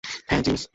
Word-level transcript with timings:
হ্যাঁ, 0.27 0.41
জিউস। 0.41 0.61